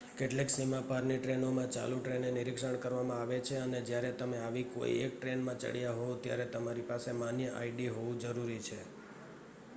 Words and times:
કેટલીક 0.17 0.49
સીમા 0.49 0.77
પારની 0.83 1.17
ટ્રેનોમાં 1.17 1.73
ચાલુ 1.73 1.99
ટ્રેને 1.99 2.29
નિરક્ષણ 2.31 2.79
કરવામાં 2.81 3.19
આવે 3.19 3.37
છે 3.41 3.55
અને 3.59 3.79
જ્યારે 3.83 4.11
તમે 4.15 4.37
આવી 4.39 4.65
કોઈ 4.71 4.97
એક 5.05 5.13
ટ્રેનમાં 5.15 5.61
ચડયા 5.61 5.97
હોવ 5.99 6.11
ત્યારે 6.23 6.45
તમારી 6.51 6.89
પાસે 6.89 7.11
માન્ય 7.15 7.47
આઈડી 7.53 7.93
હોવું 7.95 8.21
જરૂરી 8.21 8.61
છે 8.63 8.79